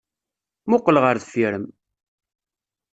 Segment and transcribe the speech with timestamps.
[0.69, 1.65] Muqel ɣer deffir-m!